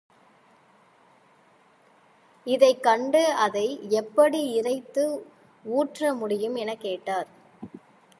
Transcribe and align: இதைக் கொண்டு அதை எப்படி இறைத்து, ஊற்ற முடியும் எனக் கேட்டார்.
இதைக் 2.43 2.83
கொண்டு 2.83 3.31
அதை 3.33 3.79
எப்படி 3.89 4.53
இறைத்து, 4.53 5.25
ஊற்ற 5.65 6.17
முடியும் 6.17 6.55
எனக் 6.55 6.79
கேட்டார். 6.79 7.27